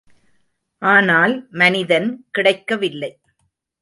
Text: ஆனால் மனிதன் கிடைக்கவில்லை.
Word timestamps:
ஆனால் 0.81 1.47
மனிதன் 1.51 2.25
கிடைக்கவில்லை. 2.31 3.11